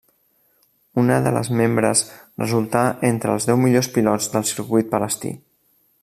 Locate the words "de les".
1.25-1.49